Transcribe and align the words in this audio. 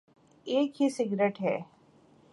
ایک 0.47 0.81
ہی 0.81 0.89
سکرپٹ 0.89 1.41
ہے۔ 1.41 1.57